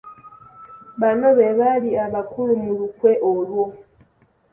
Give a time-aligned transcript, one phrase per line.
[1.01, 3.63] Bano be baali abakulu mu lukwe olwo.